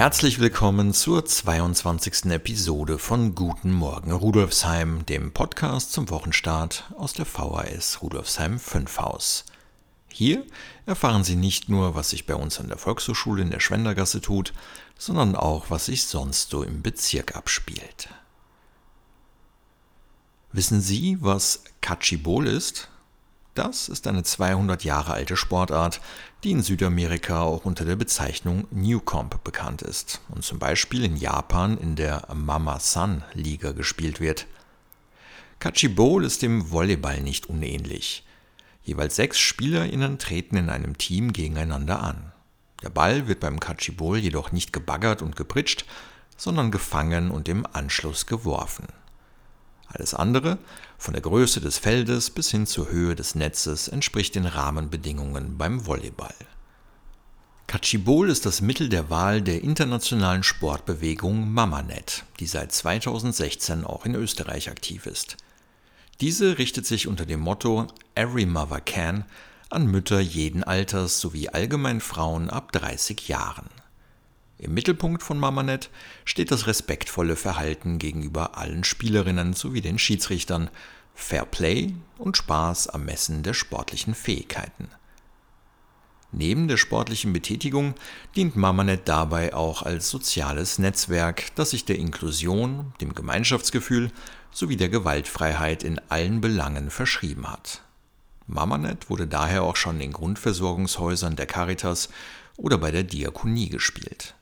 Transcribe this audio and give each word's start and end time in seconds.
Herzlich 0.00 0.40
willkommen 0.40 0.94
zur 0.94 1.26
22. 1.26 2.32
Episode 2.32 2.98
von 2.98 3.34
Guten 3.34 3.70
Morgen 3.70 4.12
Rudolfsheim, 4.12 5.04
dem 5.04 5.30
Podcast 5.30 5.92
zum 5.92 6.08
Wochenstart 6.08 6.90
aus 6.96 7.12
der 7.12 7.26
VHS 7.26 8.00
Rudolfsheim 8.00 8.58
5 8.58 8.96
Haus. 8.96 9.44
Hier 10.08 10.46
erfahren 10.86 11.22
Sie 11.22 11.36
nicht 11.36 11.68
nur, 11.68 11.94
was 11.94 12.08
sich 12.08 12.24
bei 12.24 12.34
uns 12.34 12.58
an 12.58 12.68
der 12.68 12.78
Volkshochschule 12.78 13.42
in 13.42 13.50
der 13.50 13.60
Schwendergasse 13.60 14.22
tut, 14.22 14.54
sondern 14.96 15.36
auch, 15.36 15.68
was 15.68 15.84
sich 15.84 16.04
sonst 16.04 16.48
so 16.48 16.62
im 16.62 16.80
Bezirk 16.80 17.36
abspielt. 17.36 18.08
Wissen 20.50 20.80
Sie, 20.80 21.18
was 21.20 21.62
Kachibol 21.82 22.46
ist? 22.46 22.88
Das 23.54 23.88
ist 23.88 24.06
eine 24.06 24.22
200 24.22 24.84
Jahre 24.84 25.12
alte 25.12 25.36
Sportart, 25.36 26.00
die 26.44 26.52
in 26.52 26.62
Südamerika 26.62 27.42
auch 27.42 27.64
unter 27.64 27.84
der 27.84 27.96
Bezeichnung 27.96 28.66
Newcomb 28.70 29.42
bekannt 29.42 29.82
ist 29.82 30.20
und 30.28 30.44
zum 30.44 30.60
Beispiel 30.60 31.04
in 31.04 31.16
Japan 31.16 31.76
in 31.76 31.96
der 31.96 32.28
Mama-San-Liga 32.32 33.72
gespielt 33.72 34.20
wird. 34.20 34.46
Kachibol 35.58 36.24
ist 36.24 36.42
dem 36.42 36.70
Volleyball 36.70 37.20
nicht 37.20 37.46
unähnlich. 37.46 38.24
Jeweils 38.84 39.16
sechs 39.16 39.38
SpielerInnen 39.38 40.18
treten 40.18 40.56
in 40.56 40.70
einem 40.70 40.96
Team 40.96 41.32
gegeneinander 41.32 42.02
an. 42.02 42.32
Der 42.82 42.90
Ball 42.90 43.26
wird 43.26 43.40
beim 43.40 43.60
Kachibol 43.60 44.18
jedoch 44.18 44.52
nicht 44.52 44.72
gebaggert 44.72 45.22
und 45.22 45.36
gepritscht, 45.36 45.84
sondern 46.36 46.70
gefangen 46.70 47.30
und 47.30 47.48
im 47.48 47.66
Anschluss 47.70 48.26
geworfen. 48.26 48.86
Alles 49.88 50.14
andere, 50.14 50.58
von 51.00 51.14
der 51.14 51.22
Größe 51.22 51.62
des 51.62 51.78
Feldes 51.78 52.28
bis 52.28 52.50
hin 52.50 52.66
zur 52.66 52.90
Höhe 52.90 53.16
des 53.16 53.34
Netzes, 53.34 53.88
entspricht 53.88 54.34
den 54.34 54.44
Rahmenbedingungen 54.44 55.56
beim 55.56 55.86
Volleyball. 55.86 56.34
Kachibol 57.66 58.28
ist 58.28 58.44
das 58.44 58.60
Mittel 58.60 58.90
der 58.90 59.08
Wahl 59.08 59.40
der 59.40 59.62
internationalen 59.62 60.42
Sportbewegung 60.42 61.50
Mamanet, 61.52 62.24
die 62.38 62.46
seit 62.46 62.72
2016 62.72 63.84
auch 63.84 64.04
in 64.04 64.14
Österreich 64.14 64.68
aktiv 64.68 65.06
ist. 65.06 65.38
Diese 66.20 66.58
richtet 66.58 66.84
sich 66.84 67.08
unter 67.08 67.24
dem 67.24 67.40
Motto 67.40 67.86
Every 68.14 68.44
Mother 68.44 68.82
Can 68.82 69.24
an 69.70 69.86
Mütter 69.86 70.20
jeden 70.20 70.64
Alters 70.64 71.18
sowie 71.18 71.48
allgemein 71.48 72.02
Frauen 72.02 72.50
ab 72.50 72.72
30 72.72 73.26
Jahren. 73.26 73.70
Im 74.60 74.74
Mittelpunkt 74.74 75.22
von 75.22 75.38
Mamanet 75.38 75.88
steht 76.26 76.50
das 76.50 76.66
respektvolle 76.66 77.34
Verhalten 77.34 77.98
gegenüber 77.98 78.58
allen 78.58 78.84
Spielerinnen 78.84 79.54
sowie 79.54 79.80
den 79.80 79.98
Schiedsrichtern, 79.98 80.68
Fair 81.14 81.46
Play 81.46 81.94
und 82.18 82.36
Spaß 82.36 82.88
am 82.88 83.06
Messen 83.06 83.42
der 83.42 83.54
sportlichen 83.54 84.14
Fähigkeiten. 84.14 84.88
Neben 86.30 86.68
der 86.68 86.76
sportlichen 86.76 87.32
Betätigung 87.32 87.94
dient 88.36 88.54
Mamanet 88.54 89.08
dabei 89.08 89.54
auch 89.54 89.80
als 89.82 90.10
soziales 90.10 90.78
Netzwerk, 90.78 91.54
das 91.54 91.70
sich 91.70 91.86
der 91.86 91.96
Inklusion, 91.96 92.92
dem 93.00 93.14
Gemeinschaftsgefühl 93.14 94.12
sowie 94.50 94.76
der 94.76 94.90
Gewaltfreiheit 94.90 95.84
in 95.84 95.98
allen 96.10 96.42
Belangen 96.42 96.90
verschrieben 96.90 97.50
hat. 97.50 97.80
Mamanet 98.46 99.08
wurde 99.08 99.26
daher 99.26 99.62
auch 99.62 99.76
schon 99.76 100.02
in 100.02 100.12
Grundversorgungshäusern 100.12 101.34
der 101.34 101.46
Caritas 101.46 102.10
oder 102.58 102.76
bei 102.76 102.90
der 102.90 103.04
Diakonie 103.04 103.70
gespielt. 103.70 104.34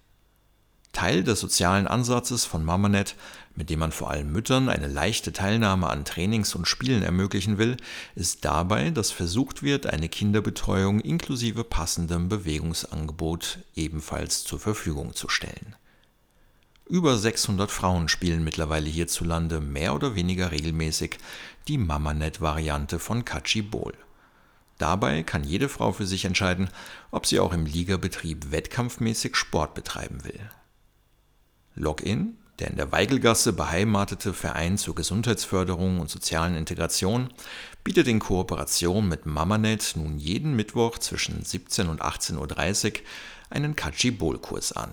Teil 0.99 1.23
des 1.23 1.39
sozialen 1.39 1.87
Ansatzes 1.87 2.45
von 2.45 2.65
Mamanet, 2.65 3.15
mit 3.55 3.71
dem 3.71 3.79
man 3.79 3.93
vor 3.93 4.11
allem 4.11 4.33
Müttern 4.33 4.69
eine 4.69 4.89
leichte 4.89 5.33
Teilnahme 5.33 5.89
an 5.89 6.05
Trainings 6.05 6.57
und 6.57 6.67
Spielen 6.67 7.05
ermöglichen 7.05 7.57
will, 7.57 7.77
ist 8.17 8.45
dabei, 8.45 8.91
dass 8.91 9.13
versucht 9.13 9.63
wird, 9.63 9.87
eine 9.87 10.09
Kinderbetreuung 10.09 10.99
inklusive 10.99 11.63
passendem 11.63 12.29
Bewegungsangebot 12.29 13.61
ebenfalls 13.77 14.43
zur 14.43 14.59
Verfügung 14.59 15.15
zu 15.15 15.29
stellen. 15.29 15.77
Über 16.89 17.17
600 17.17 17.71
Frauen 17.71 18.09
spielen 18.09 18.43
mittlerweile 18.43 18.89
hierzulande 18.89 19.61
mehr 19.61 19.95
oder 19.95 20.17
weniger 20.17 20.51
regelmäßig 20.51 21.19
die 21.69 21.79
Mamanet-Variante 21.79 22.99
von 22.99 23.25
Kachibol. 23.25 23.95
Dabei 24.79 25.23
kann 25.23 25.45
jede 25.45 25.69
Frau 25.69 25.93
für 25.93 26.09
sich 26.09 26.25
entscheiden, 26.25 26.69
ob 27.13 27.25
sie 27.25 27.39
auch 27.39 27.53
im 27.53 27.67
Ligabetrieb 27.67 28.51
wettkampfmäßig 28.51 29.37
Sport 29.37 29.75
betreiben 29.75 30.25
will. 30.25 30.41
Login, 31.79 32.37
der 32.59 32.71
in 32.71 32.77
der 32.77 32.91
Weigelgasse 32.91 33.53
beheimatete 33.53 34.35
Verein 34.35 34.79
zur 34.79 34.95
Gesundheitsförderung 34.95 36.01
und 36.01 36.11
sozialen 36.11 36.57
Integration, 36.57 37.33
bietet 37.85 38.09
in 38.09 38.19
Kooperation 38.19 39.09
mit 39.09 39.27
Mamanet 39.27 39.95
nun 39.97 40.19
jeden 40.19 40.57
Mittwoch 40.57 40.99
zwischen 40.99 41.45
17 41.45 41.89
und 41.89 42.03
18.30 42.03 42.87
Uhr 42.87 43.01
einen 43.51 43.77
Kachibol-Kurs 43.77 44.73
an. 44.73 44.93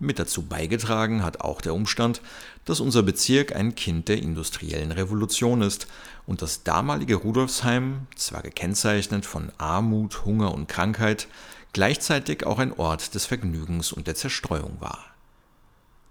Mit 0.00 0.20
dazu 0.20 0.42
beigetragen 0.42 1.24
hat 1.24 1.40
auch 1.40 1.60
der 1.60 1.74
Umstand, 1.74 2.20
dass 2.64 2.78
unser 2.78 3.02
Bezirk 3.02 3.56
ein 3.56 3.74
Kind 3.74 4.08
der 4.08 4.18
industriellen 4.18 4.92
Revolution 4.92 5.60
ist 5.60 5.88
und 6.24 6.40
das 6.40 6.62
damalige 6.62 7.16
Rudolfsheim, 7.16 8.06
zwar 8.14 8.42
gekennzeichnet 8.42 9.26
von 9.26 9.50
Armut, 9.58 10.24
Hunger 10.24 10.54
und 10.54 10.68
Krankheit, 10.68 11.26
gleichzeitig 11.72 12.46
auch 12.46 12.60
ein 12.60 12.72
Ort 12.72 13.14
des 13.14 13.26
Vergnügens 13.26 13.92
und 13.92 14.06
der 14.06 14.14
Zerstreuung 14.14 14.76
war. 14.80 15.04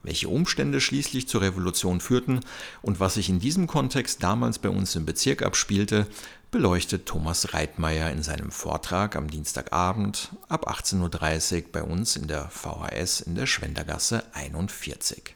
Welche 0.03 0.30
Umstände 0.30 0.80
schließlich 0.80 1.28
zur 1.28 1.41
Revolution 1.41 2.00
führten 2.00 2.41
und 2.81 3.00
was 3.00 3.16
sich 3.16 3.30
in 3.30 3.40
diesem 3.40 3.68
Kontext 3.68 4.24
damals 4.24 4.59
bei 4.59 4.69
uns 4.69 4.96
im 4.96 5.06
Bezirk 5.06 5.41
abspielte, 5.41 6.08
beleuchtet 6.52 7.06
Thomas 7.06 7.53
Reitmeier 7.53 8.09
in 8.12 8.24
seinem 8.24 8.52
Vortrag 8.52 9.16
am 9.16 9.30
Dienstagabend 9.30 10.31
ab 10.47 10.69
18.30 10.69 11.56
Uhr 11.56 11.72
bei 11.72 11.84
uns 11.84 12.16
in 12.16 12.28
der 12.28 12.50
VHS 12.50 13.22
in 13.22 13.35
der 13.35 13.47
Schwendergasse 13.47 14.24
41. 14.34 15.35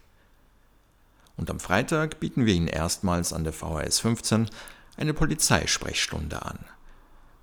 Und 1.35 1.49
am 1.49 1.59
Freitag 1.59 2.19
bieten 2.19 2.45
wir 2.45 2.53
Ihnen 2.53 2.67
erstmals 2.67 3.33
an 3.33 3.43
der 3.43 3.53
VHS 3.53 3.99
15 3.99 4.49
eine 4.95 5.13
Polizeisprechstunde 5.13 6.45
an. 6.45 6.59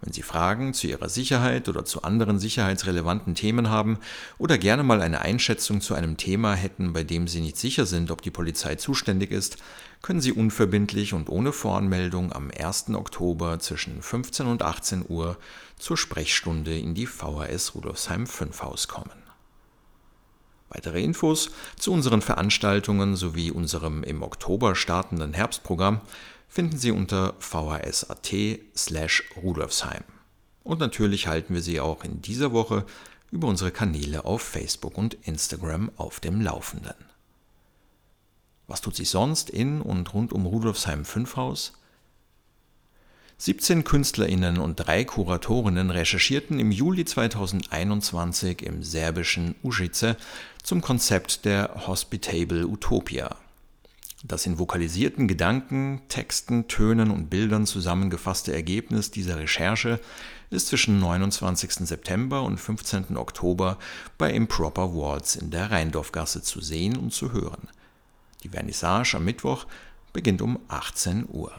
Wenn 0.00 0.12
Sie 0.12 0.22
Fragen 0.22 0.75
zu 0.75 0.86
Ihrer 0.86 1.09
Sicherheit 1.09 1.69
oder 1.69 1.84
zu 1.84 2.03
anderen 2.03 2.38
sicherheitsrelevanten 2.38 3.34
Themen 3.34 3.69
haben 3.69 3.98
oder 4.38 4.56
gerne 4.56 4.84
mal 4.84 5.03
eine 5.03 5.22
Einschätzung 5.22 5.81
zu 5.81 5.94
einem 5.94 6.16
Thema 6.16 6.54
hätten, 6.54 6.92
bei 6.92 7.03
dem 7.03 7.26
Sie 7.26 7.41
nicht 7.41 7.56
sicher 7.56 7.84
sind, 7.84 8.12
ob 8.12 8.22
die 8.22 8.31
Polizei 8.31 8.76
zuständig 8.76 9.32
ist, 9.32 9.56
können 10.00 10.20
Sie 10.20 10.32
unverbindlich 10.32 11.14
und 11.14 11.28
ohne 11.28 11.52
Voranmeldung 11.52 12.32
am 12.32 12.50
1. 12.56 12.90
Oktober 12.90 13.58
zwischen 13.58 14.00
15 14.00 14.46
und 14.46 14.62
18 14.62 15.05
Uhr 15.08 15.37
zur 15.78 15.96
Sprechstunde 15.96 16.78
in 16.78 16.94
die 16.94 17.06
VHS 17.06 17.75
Rudolfsheim 17.75 18.28
5 18.28 18.62
Haus 18.62 18.87
kommen. 18.87 19.28
Weitere 20.70 21.02
Infos 21.02 21.50
zu 21.76 21.93
unseren 21.93 22.20
Veranstaltungen 22.20 23.17
sowie 23.17 23.50
unserem 23.50 24.05
im 24.05 24.23
Oktober 24.23 24.76
startenden 24.76 25.32
Herbstprogramm 25.32 26.00
finden 26.49 26.79
Sie 26.79 26.91
unter 26.91 27.35
vhs.at 27.39 28.35
slash 28.77 29.25
Rudolfsheim. 29.37 30.05
Und 30.65 30.81
natürlich 30.81 31.27
halten 31.27 31.55
wir 31.55 31.62
Sie 31.62 31.81
auch 31.81 32.05
in 32.05 32.21
dieser 32.23 32.53
Woche 32.53 32.85
über 33.31 33.49
unsere 33.49 33.71
Kanäle 33.71 34.25
auf 34.25 34.43
Facebook 34.43 34.97
und 34.97 35.15
Instagram 35.23 35.91
auf 35.97 36.21
dem 36.21 36.41
Laufenden. 36.41 36.95
Was 38.67 38.81
tut 38.81 38.97
sich 38.97 39.09
sonst 39.09 39.50
in 39.50 39.81
und 39.81 40.12
rund 40.12 40.33
um 40.33 40.47
Rudolfsheim 40.47 41.05
5 41.05 41.37
Haus? 41.37 41.73
17 43.41 43.85
KünstlerInnen 43.85 44.59
und 44.59 44.77
drei 44.77 45.05
Kuratorinnen 45.05 45.91
recherchierten 45.91 46.59
im 46.59 46.73
Juli 46.73 47.05
2021 47.05 48.62
im 48.62 48.83
serbischen 48.83 49.55
Užice 49.62 50.17
zum 50.62 50.81
Konzept 50.81 51.45
der 51.45 51.87
Hospitable 51.87 52.67
Utopia. 52.67 53.37
Das 54.25 54.47
in 54.47 54.59
vokalisierten 54.59 55.29
Gedanken, 55.29 56.03
Texten, 56.09 56.67
Tönen 56.67 57.12
und 57.12 57.31
Bildern 57.31 57.67
zusammengefasste 57.67 58.53
Ergebnis 58.53 59.12
dieser 59.12 59.38
Recherche 59.38 60.00
ist 60.50 60.67
zwischen 60.67 60.99
29. 60.99 61.87
September 61.87 62.43
und 62.43 62.59
15. 62.59 63.17
Oktober 63.17 63.79
bei 64.17 64.32
Improper 64.32 64.93
Waltz 64.93 65.37
in 65.37 65.50
der 65.53 65.70
Rheindorfgasse 65.70 66.43
zu 66.43 66.61
sehen 66.61 66.97
und 66.97 67.12
zu 67.12 67.31
hören. 67.31 67.69
Die 68.43 68.49
Vernissage 68.49 69.15
am 69.17 69.25
Mittwoch 69.25 69.67
beginnt 70.12 70.43
um 70.43 70.59
18 70.67 71.29
Uhr. 71.29 71.53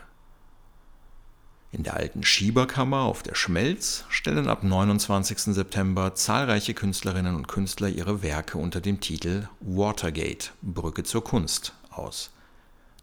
In 1.72 1.84
der 1.84 1.96
alten 1.96 2.24
Schieberkammer 2.24 3.04
auf 3.04 3.24
der 3.24 3.36
Schmelz 3.36 4.04
stellen 4.10 4.50
ab 4.50 4.64
29. 4.64 5.54
September 5.54 6.14
zahlreiche 6.16 6.74
Künstlerinnen 6.74 7.36
und 7.36 7.48
Künstler 7.48 7.88
ihre 7.88 8.22
Werke 8.22 8.58
unter 8.58 8.82
dem 8.82 9.00
Titel 9.00 9.48
Watergate– 9.62 10.52
Brücke 10.62 11.04
zur 11.04 11.24
Kunst 11.24 11.74
aus. 11.90 12.32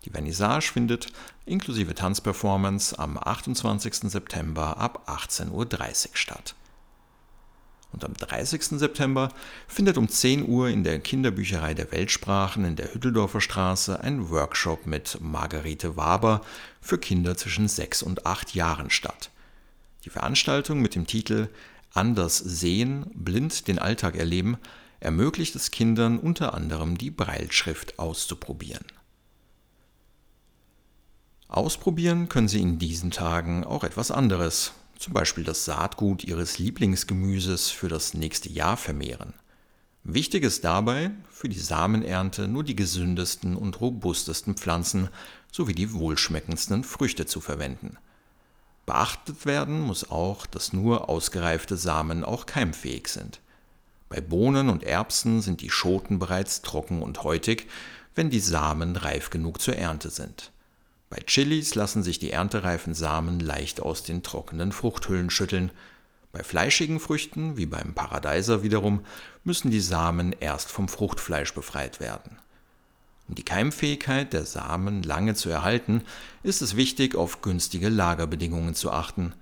Die 0.06 0.10
Vernissage 0.10 0.72
findet 0.72 1.08
inklusive 1.46 1.94
Tanzperformance 1.94 2.96
am 2.96 3.18
28. 3.18 4.08
September 4.08 4.76
ab 4.76 5.02
18.30 5.08 5.50
Uhr 5.50 6.16
statt. 6.16 6.54
Und 7.92 8.04
am 8.04 8.14
30. 8.14 8.78
September 8.78 9.32
findet 9.66 9.98
um 9.98 10.08
10 10.08 10.48
Uhr 10.48 10.68
in 10.68 10.84
der 10.84 11.00
Kinderbücherei 11.00 11.74
der 11.74 11.90
Weltsprachen 11.90 12.64
in 12.64 12.76
der 12.76 12.94
Hütteldorfer 12.94 13.40
Straße 13.40 14.00
ein 14.00 14.30
Workshop 14.30 14.86
mit 14.86 15.18
Margarete 15.20 15.96
Waber 15.96 16.42
für 16.80 16.98
Kinder 16.98 17.36
zwischen 17.36 17.66
6 17.66 18.02
und 18.02 18.26
8 18.26 18.54
Jahren 18.54 18.90
statt. 18.90 19.30
Die 20.04 20.10
Veranstaltung 20.10 20.80
mit 20.80 20.94
dem 20.94 21.06
Titel 21.06 21.48
Anders 21.92 22.38
sehen, 22.38 23.10
blind 23.14 23.66
den 23.66 23.78
Alltag 23.80 24.14
erleben 24.14 24.58
ermöglicht 25.00 25.54
es 25.56 25.70
Kindern 25.70 26.18
unter 26.18 26.54
anderem 26.54 26.96
die 26.96 27.10
Breilschrift 27.10 27.98
auszuprobieren. 27.98 28.84
Ausprobieren 31.48 32.28
können 32.28 32.48
Sie 32.48 32.60
in 32.60 32.78
diesen 32.78 33.10
Tagen 33.10 33.64
auch 33.64 33.84
etwas 33.84 34.10
anderes, 34.10 34.72
zum 34.98 35.12
Beispiel 35.12 35.44
das 35.44 35.64
Saatgut 35.64 36.24
Ihres 36.24 36.58
Lieblingsgemüses 36.58 37.70
für 37.70 37.88
das 37.88 38.14
nächste 38.14 38.48
Jahr 38.48 38.76
vermehren. 38.76 39.34
Wichtig 40.02 40.44
ist 40.44 40.64
dabei, 40.64 41.10
für 41.30 41.48
die 41.48 41.58
Samenernte 41.58 42.48
nur 42.48 42.64
die 42.64 42.76
gesündesten 42.76 43.56
und 43.56 43.80
robustesten 43.80 44.56
Pflanzen 44.56 45.08
sowie 45.52 45.74
die 45.74 45.92
wohlschmeckendsten 45.92 46.84
Früchte 46.84 47.26
zu 47.26 47.40
verwenden. 47.40 47.96
Beachtet 48.84 49.46
werden 49.46 49.80
muss 49.80 50.08
auch, 50.10 50.46
dass 50.46 50.72
nur 50.72 51.08
ausgereifte 51.08 51.76
Samen 51.76 52.24
auch 52.24 52.46
keimfähig 52.46 53.08
sind. 53.08 53.40
Bei 54.08 54.20
Bohnen 54.20 54.68
und 54.68 54.84
Erbsen 54.84 55.42
sind 55.42 55.60
die 55.60 55.70
Schoten 55.70 56.20
bereits 56.20 56.62
trocken 56.62 57.02
und 57.02 57.24
häutig, 57.24 57.66
wenn 58.14 58.30
die 58.30 58.40
Samen 58.40 58.94
reif 58.94 59.30
genug 59.30 59.60
zur 59.60 59.76
Ernte 59.76 60.10
sind. 60.10 60.52
Bei 61.08 61.18
Chilis 61.24 61.74
lassen 61.74 62.02
sich 62.02 62.18
die 62.18 62.32
erntereifen 62.32 62.94
Samen 62.94 63.38
leicht 63.38 63.80
aus 63.80 64.02
den 64.02 64.22
trockenen 64.22 64.72
Fruchthüllen 64.72 65.30
schütteln. 65.30 65.70
Bei 66.32 66.42
fleischigen 66.42 66.98
Früchten, 66.98 67.56
wie 67.56 67.66
beim 67.66 67.94
Paradeiser 67.94 68.62
wiederum, 68.62 69.04
müssen 69.44 69.70
die 69.70 69.80
Samen 69.80 70.34
erst 70.38 70.70
vom 70.70 70.88
Fruchtfleisch 70.88 71.54
befreit 71.54 72.00
werden. 72.00 72.38
Um 73.28 73.34
die 73.34 73.44
Keimfähigkeit 73.44 74.32
der 74.32 74.44
Samen 74.44 75.02
lange 75.02 75.34
zu 75.34 75.48
erhalten, 75.48 76.02
ist 76.42 76.62
es 76.62 76.76
wichtig, 76.76 77.14
auf 77.14 77.40
günstige 77.40 77.88
Lagerbedingungen 77.88 78.74
zu 78.74 78.90
achten. 78.90 79.32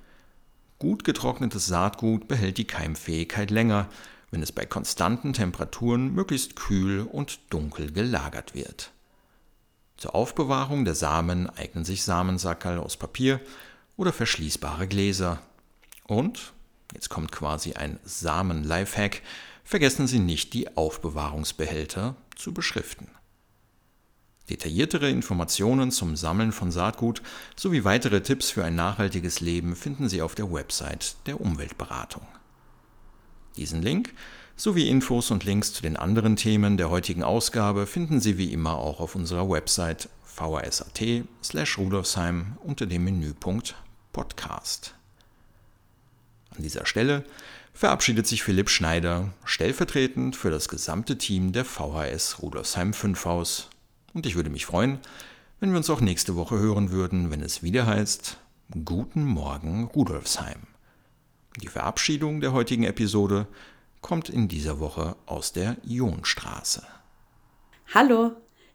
Gut 0.78 1.05
getrocknetes 1.05 1.67
Saatgut 1.67 2.28
behält 2.28 2.58
die 2.58 2.67
Keimfähigkeit 2.67 3.50
länger, 3.50 3.88
wenn 4.31 4.43
es 4.43 4.52
bei 4.52 4.67
konstanten 4.67 5.32
Temperaturen 5.32 6.12
möglichst 6.14 6.56
kühl 6.56 7.02
und 7.02 7.38
dunkel 7.50 7.93
gelagert 7.93 8.55
wird. 8.55 8.90
Zur 9.96 10.14
Aufbewahrung 10.14 10.85
der 10.85 10.94
Samen 10.94 11.49
eignen 11.50 11.85
sich 11.85 12.02
Samensackerl 12.02 12.79
aus 12.79 12.96
Papier 12.96 13.41
oder 13.96 14.12
verschließbare 14.12 14.88
Gläser. 14.88 15.41
Und, 16.06 16.52
jetzt 16.93 17.08
kommt 17.08 17.32
quasi 17.32 17.75
ein 17.75 17.99
Samen-Lifehack, 18.05 19.23
vergessen 19.64 20.06
Sie 20.06 20.19
nicht, 20.19 20.52
die 20.52 20.76
Aufbewahrungsbehälter 20.76 22.17
zu 22.37 22.52
beschriften. 22.52 23.08
Detailliertere 24.50 25.08
Informationen 25.08 25.91
zum 25.91 26.17
Sammeln 26.17 26.52
von 26.52 26.70
Saatgut 26.70 27.23
sowie 27.56 27.85
weitere 27.85 28.20
Tipps 28.20 28.50
für 28.50 28.62
ein 28.62 28.75
nachhaltiges 28.75 29.41
Leben 29.41 29.75
finden 29.75 30.11
Sie 30.11 30.20
auf 30.20 30.35
der 30.35 30.52
Website 30.52 31.17
der 31.26 31.41
Umweltberatung. 31.41 32.26
Diesen 33.56 33.82
Link 33.82 34.12
sowie 34.56 34.88
Infos 34.88 35.30
und 35.30 35.44
Links 35.44 35.72
zu 35.72 35.82
den 35.82 35.96
anderen 35.96 36.36
Themen 36.36 36.76
der 36.76 36.90
heutigen 36.90 37.22
Ausgabe 37.22 37.86
finden 37.86 38.20
Sie 38.20 38.38
wie 38.38 38.52
immer 38.52 38.78
auch 38.78 39.00
auf 39.00 39.14
unserer 39.14 39.48
Website 39.48 40.08
slash 41.42 41.78
rudolfsheim 41.78 42.56
unter 42.64 42.86
dem 42.86 43.04
Menüpunkt 43.04 43.76
Podcast. 44.12 44.94
An 46.56 46.62
dieser 46.62 46.86
Stelle 46.86 47.24
verabschiedet 47.72 48.26
sich 48.26 48.42
Philipp 48.42 48.70
Schneider 48.70 49.32
stellvertretend 49.44 50.34
für 50.34 50.50
das 50.50 50.68
gesamte 50.68 51.18
Team 51.18 51.52
der 51.52 51.64
VHS 51.64 52.42
Rudolfsheim 52.42 52.92
5 52.92 53.24
Haus 53.24 53.70
und 54.12 54.26
ich 54.26 54.34
würde 54.34 54.50
mich 54.50 54.66
freuen, 54.66 54.98
wenn 55.60 55.70
wir 55.70 55.78
uns 55.78 55.90
auch 55.90 56.00
nächste 56.00 56.34
Woche 56.36 56.58
hören 56.58 56.90
würden, 56.90 57.30
wenn 57.30 57.40
es 57.40 57.62
wieder 57.62 57.86
heißt 57.86 58.38
Guten 58.84 59.24
Morgen 59.24 59.84
Rudolfsheim. 59.84 60.73
Die 61.62 61.68
Verabschiedung 61.68 62.40
der 62.40 62.52
heutigen 62.52 62.82
Episode 62.82 63.46
kommt 64.00 64.28
in 64.28 64.48
dieser 64.48 64.80
Woche 64.80 65.14
aus 65.26 65.52
der 65.52 65.76
Ionstraße. 65.88 66.82
Hallo, 67.94 68.32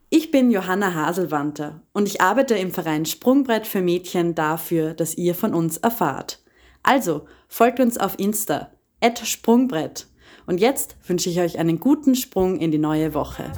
ich 0.09 0.31
bin 0.31 0.49
Johanna 0.49 0.93
Haselwanter 0.93 1.81
und 1.91 2.07
ich 2.07 2.21
arbeite 2.21 2.55
im 2.55 2.71
Verein 2.71 3.05
Sprungbrett 3.05 3.67
für 3.67 3.81
Mädchen 3.81 4.33
dafür, 4.33 4.93
dass 4.93 5.17
ihr 5.17 5.35
von 5.35 5.53
uns 5.53 5.75
erfahrt. 5.75 6.41
Also 6.81 7.27
folgt 7.49 7.81
uns 7.81 7.97
auf 7.97 8.17
Insta, 8.17 8.71
Sprungbrett. 9.25 10.07
Und 10.45 10.61
jetzt 10.61 10.95
wünsche 11.05 11.29
ich 11.29 11.41
euch 11.41 11.59
einen 11.59 11.81
guten 11.81 12.15
Sprung 12.15 12.59
in 12.59 12.71
die 12.71 12.77
neue 12.77 13.13
Woche. 13.13 13.51